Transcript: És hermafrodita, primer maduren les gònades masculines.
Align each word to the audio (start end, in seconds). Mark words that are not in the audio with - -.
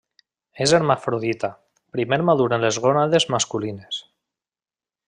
És 0.63 0.71
hermafrodita, 0.77 1.51
primer 1.97 2.19
maduren 2.31 2.67
les 2.67 2.81
gònades 2.87 3.31
masculines. 3.37 4.05